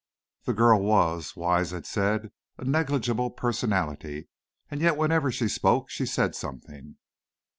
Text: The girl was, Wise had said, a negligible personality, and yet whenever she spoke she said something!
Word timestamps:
The 0.45 0.55
girl 0.55 0.81
was, 0.81 1.35
Wise 1.35 1.69
had 1.69 1.85
said, 1.85 2.31
a 2.57 2.65
negligible 2.65 3.29
personality, 3.29 4.29
and 4.71 4.81
yet 4.81 4.97
whenever 4.97 5.31
she 5.31 5.47
spoke 5.47 5.91
she 5.91 6.07
said 6.07 6.33
something! 6.33 6.95